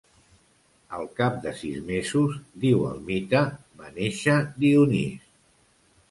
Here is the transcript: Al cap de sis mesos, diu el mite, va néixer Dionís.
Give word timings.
Al 0.99 1.03
cap 1.17 1.35
de 1.41 1.51
sis 1.57 1.75
mesos, 1.89 2.39
diu 2.63 2.81
el 2.91 3.03
mite, 3.09 3.41
va 3.81 3.91
néixer 3.99 4.39
Dionís. 4.63 5.29